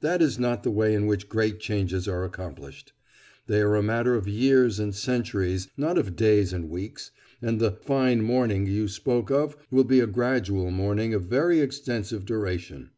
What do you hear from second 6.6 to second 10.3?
weeks; and the "fine morning" you spoke of will be a